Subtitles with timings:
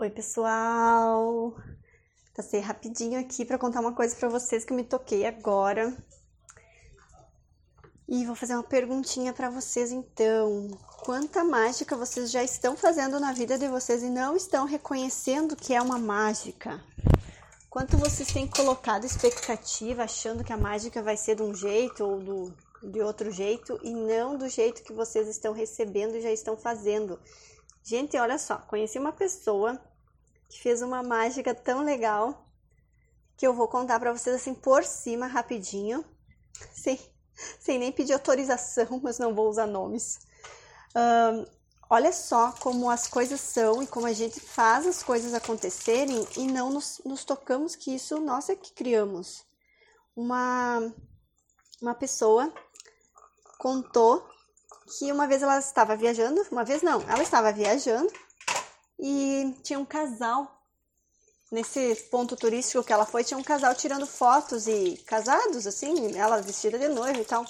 [0.00, 1.56] Oi, pessoal!
[2.32, 5.92] Passei rapidinho aqui para contar uma coisa para vocês que eu me toquei agora.
[8.06, 10.68] E vou fazer uma perguntinha para vocês então.
[11.04, 15.74] Quanta mágica vocês já estão fazendo na vida de vocês e não estão reconhecendo que
[15.74, 16.80] é uma mágica?
[17.68, 22.20] Quanto vocês têm colocado expectativa achando que a mágica vai ser de um jeito ou
[22.20, 26.56] do, de outro jeito e não do jeito que vocês estão recebendo e já estão
[26.56, 27.18] fazendo?
[27.88, 29.80] Gente, olha só, conheci uma pessoa
[30.46, 32.46] que fez uma mágica tão legal
[33.34, 36.04] que eu vou contar para vocês assim por cima rapidinho,
[36.70, 37.00] sem,
[37.58, 40.18] sem nem pedir autorização, mas não vou usar nomes.
[40.94, 41.46] Um,
[41.88, 46.46] olha só como as coisas são e como a gente faz as coisas acontecerem e
[46.46, 49.46] não nos, nos tocamos que isso nós é que criamos.
[50.14, 50.92] Uma,
[51.80, 52.52] uma pessoa
[53.58, 54.28] contou
[54.88, 58.12] que uma vez ela estava viajando, uma vez não, ela estava viajando
[58.98, 60.58] e tinha um casal
[61.50, 66.42] nesse ponto turístico que ela foi, tinha um casal tirando fotos e casados, assim, ela
[66.42, 67.44] vestida de noiva e tal,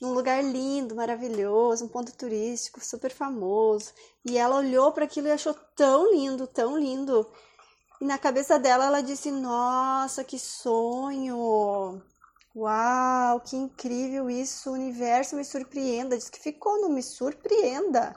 [0.00, 3.92] num lugar lindo, maravilhoso, um ponto turístico super famoso.
[4.24, 7.26] E ela olhou para aquilo e achou tão lindo, tão lindo.
[8.00, 12.02] E na cabeça dela ela disse: Nossa, que sonho!
[12.54, 14.70] Uau, que incrível isso!
[14.70, 16.18] O universo me surpreenda.
[16.18, 18.14] Diz que ficou, não me surpreenda.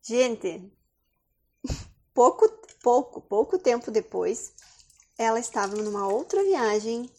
[0.00, 0.72] Gente,
[2.14, 2.48] pouco,
[2.82, 4.52] pouco, pouco tempo depois,
[5.18, 7.10] ela estava numa outra viagem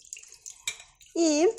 [1.13, 1.53] e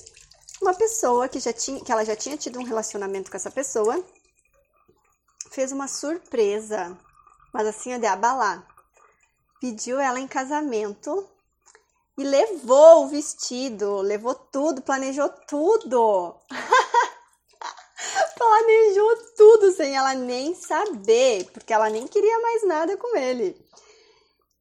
[0.63, 4.03] uma pessoa que já tinha, que ela já tinha tido um relacionamento com essa pessoa,
[5.51, 6.99] fez uma surpresa,
[7.53, 8.67] mas assim de abalar.
[9.61, 11.29] Pediu ela em casamento
[12.19, 16.35] e levou o vestido, levou tudo, planejou tudo.
[18.37, 23.57] planejou tudo sem ela nem saber, porque ela nem queria mais nada com ele.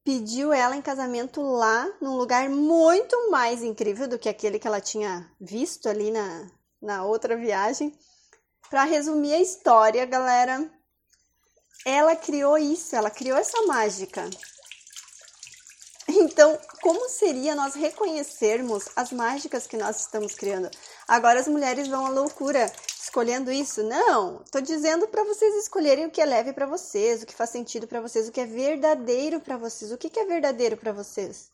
[0.04, 4.80] Pediu ela em casamento lá, num lugar muito mais incrível do que aquele que ela
[4.80, 6.48] tinha visto ali na,
[6.80, 7.92] na outra viagem.
[8.70, 10.70] Para resumir a história, galera,
[11.84, 14.30] ela criou isso, ela criou essa mágica.
[16.10, 20.70] Então, como seria nós reconhecermos as mágicas que nós estamos criando?
[21.06, 23.82] Agora as mulheres vão à loucura escolhendo isso.
[23.82, 27.50] Não, tô dizendo para vocês escolherem o que é leve para vocês, o que faz
[27.50, 29.92] sentido para vocês, o que é verdadeiro para vocês.
[29.92, 31.50] O que, que é verdadeiro para vocês?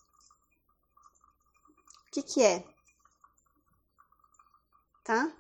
[2.09, 2.65] O que, que é?
[5.03, 5.33] Tá?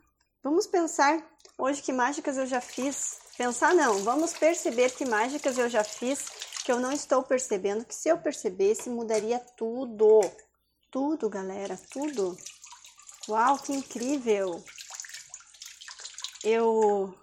[0.43, 1.25] Vamos pensar
[1.57, 3.19] hoje que mágicas eu já fiz.
[3.39, 6.27] Pensar não, vamos perceber que mágicas eu já fiz
[6.65, 10.21] que eu não estou percebendo, que se eu percebesse mudaria tudo.
[10.91, 12.37] Tudo, galera, tudo.
[13.29, 14.63] Uau, que incrível!
[16.45, 17.15] eu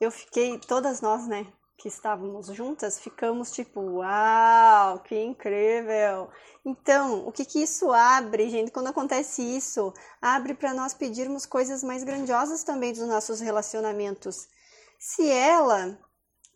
[0.00, 6.30] eu fiquei, todas nós, né, que estávamos juntas, ficamos tipo, uau, que incrível.
[6.64, 8.70] Então, o que que isso abre, gente?
[8.70, 14.48] Quando acontece isso, abre para nós pedirmos coisas mais grandiosas também dos nossos relacionamentos.
[14.98, 15.98] Se ela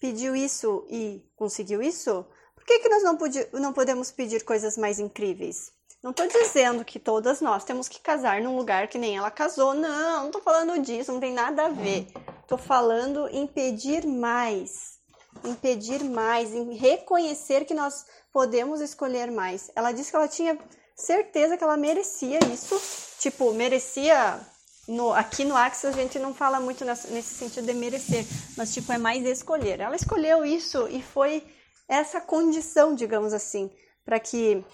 [0.01, 3.19] pediu isso e conseguiu isso, por que que nós não,
[3.61, 5.71] não podemos pedir coisas mais incríveis?
[6.03, 9.73] Não tô dizendo que todas nós temos que casar num lugar que nem ela casou.
[9.73, 12.07] Não, não tô falando disso, não tem nada a ver.
[12.47, 14.99] Tô falando em pedir mais.
[15.43, 19.71] Em pedir mais, em reconhecer que nós podemos escolher mais.
[19.75, 20.59] Ela disse que ela tinha
[20.95, 22.81] certeza que ela merecia isso.
[23.19, 24.41] Tipo, merecia.
[24.87, 28.25] No, aqui no Axis a gente não fala muito nessa, nesse sentido de merecer,
[28.57, 29.81] mas tipo, é mais escolher.
[29.81, 31.43] Ela escolheu isso e foi
[31.89, 33.71] essa condição, digamos assim,
[34.05, 34.65] para que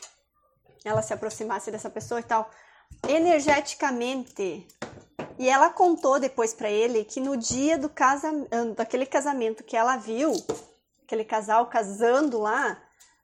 [0.84, 2.50] ela se aproximasse dessa pessoa e tal,
[3.08, 4.66] energeticamente.
[5.38, 9.96] E ela contou depois para ele que no dia do casamento, daquele casamento que ela
[9.96, 10.32] viu,
[11.04, 12.78] aquele casal casando lá,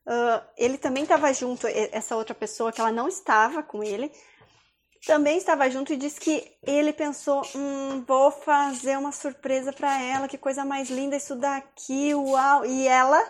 [0.07, 4.11] uh, ele também estava junto, essa outra pessoa que ela não estava com ele,
[5.07, 10.27] também estava junto e disse que ele pensou, hum, vou fazer uma surpresa para ela,
[10.27, 12.67] que coisa mais linda isso daqui, uau!
[12.67, 13.25] E ela,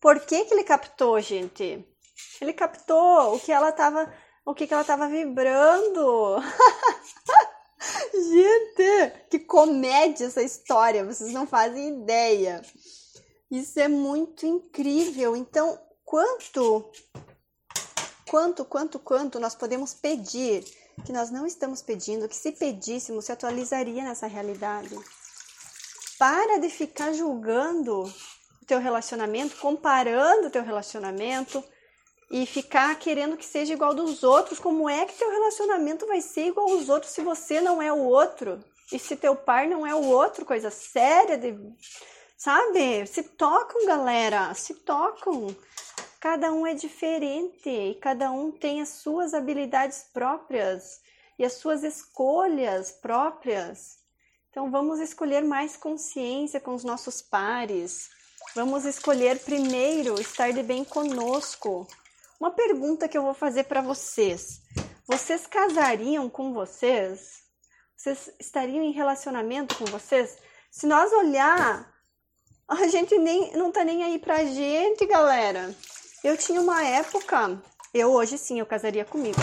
[0.00, 1.84] por que que ele captou, gente?
[2.40, 4.10] Ele captou o que ela tava,
[4.44, 6.36] o que, que ela tava vibrando.
[8.12, 12.62] Gente, que comédia essa história, vocês não fazem ideia.
[13.50, 15.36] Isso é muito incrível.
[15.36, 16.90] Então, quanto
[18.28, 20.64] quanto, quanto, quanto nós podemos pedir
[21.04, 24.96] que nós não estamos pedindo, que se pedíssemos se atualizaria nessa realidade.
[26.18, 31.62] Para de ficar julgando o teu relacionamento, comparando o teu relacionamento,
[32.30, 34.58] e ficar querendo que seja igual dos outros.
[34.58, 37.98] Como é que teu relacionamento vai ser igual aos outros se você não é o
[37.98, 38.62] outro?
[38.92, 40.44] E se teu par não é o outro?
[40.44, 41.56] Coisa séria de
[42.36, 43.06] Sabe?
[43.06, 45.56] Se tocam, galera, se tocam.
[46.20, 51.00] Cada um é diferente e cada um tem as suas habilidades próprias
[51.38, 53.98] e as suas escolhas próprias.
[54.50, 58.08] Então vamos escolher mais consciência com os nossos pares.
[58.54, 61.86] Vamos escolher primeiro estar de bem conosco.
[62.40, 64.62] Uma pergunta que eu vou fazer para vocês.
[65.06, 67.42] Vocês casariam com vocês?
[67.94, 70.38] Vocês estariam em relacionamento com vocês?
[70.70, 71.94] Se nós olhar,
[72.66, 75.74] a gente nem não tá nem aí pra gente, galera.
[76.26, 77.56] Eu tinha uma época,
[77.94, 79.38] eu hoje sim, eu casaria comigo.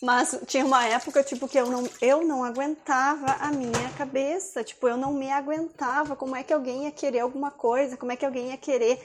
[0.00, 4.62] Mas tinha uma época, tipo, que eu não, eu não aguentava a minha cabeça.
[4.62, 6.14] Tipo, eu não me aguentava.
[6.14, 7.96] Como é que alguém ia querer alguma coisa?
[7.96, 9.04] Como é que alguém ia querer,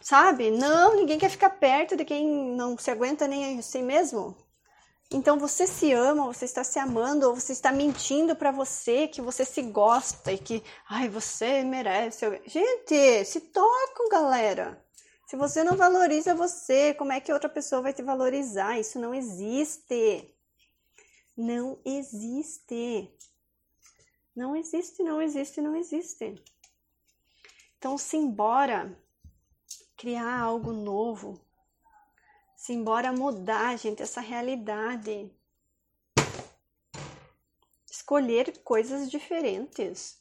[0.00, 0.50] sabe?
[0.50, 2.26] Não, ninguém quer ficar perto de quem
[2.56, 4.36] não se aguenta nem assim mesmo.
[5.08, 9.22] Então você se ama, você está se amando, ou você está mentindo para você que
[9.22, 12.26] você se gosta e que, ai, você merece.
[12.44, 14.87] Gente, se tocam, galera.
[15.28, 18.80] Se você não valoriza você, como é que outra pessoa vai te valorizar?
[18.80, 20.34] Isso não existe.
[21.36, 23.14] Não existe.
[24.34, 26.42] Não existe, não existe, não existe.
[27.76, 28.98] Então, simbora
[29.98, 31.38] criar algo novo.
[32.56, 35.30] Simbora mudar, gente, essa realidade.
[37.84, 40.18] Escolher coisas diferentes.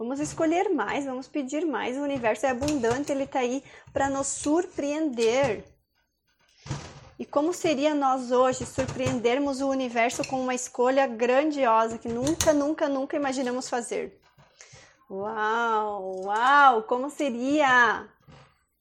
[0.00, 1.98] Vamos escolher mais, vamos pedir mais.
[1.98, 3.62] O universo é abundante, ele está aí
[3.92, 5.62] para nos surpreender.
[7.18, 12.88] E como seria nós hoje surpreendermos o universo com uma escolha grandiosa que nunca, nunca,
[12.88, 14.18] nunca imaginamos fazer?
[15.10, 18.08] Uau, uau, como seria?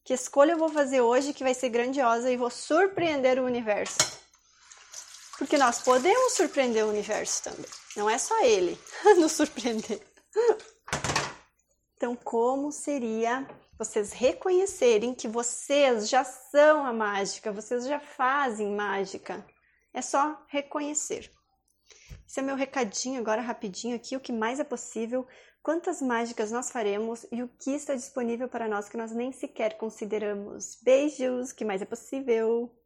[0.05, 3.97] Que escolha eu vou fazer hoje que vai ser grandiosa e vou surpreender o universo?
[5.37, 7.69] Porque nós podemos surpreender o universo também.
[7.97, 8.79] Não é só ele
[9.19, 10.01] nos surpreender.
[12.09, 13.47] Então, como seria
[13.77, 19.45] vocês reconhecerem que vocês já são a mágica, vocês já fazem mágica?
[19.93, 21.29] É só reconhecer.
[22.27, 25.27] Esse é meu recadinho agora rapidinho aqui, o que mais é possível,
[25.61, 29.77] quantas mágicas nós faremos e o que está disponível para nós que nós nem sequer
[29.77, 30.79] consideramos.
[30.81, 32.75] Beijos, que mais é possível.